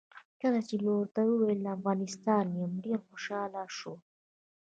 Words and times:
کله 0.41 0.59
چې 0.67 0.75
مې 0.83 0.91
ورته 0.97 1.21
وویل 1.25 1.59
د 1.61 1.67
افغانستان 1.77 2.45
یم 2.61 2.73
ډېر 2.85 2.99
خوشاله 3.07 3.61
شو. 3.77 3.93